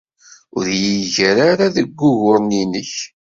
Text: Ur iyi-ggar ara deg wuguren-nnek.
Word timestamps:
Ur 0.57 0.65
iyi-ggar 0.75 1.37
ara 1.51 1.65
deg 1.75 1.87
wuguren-nnek. 1.99 2.93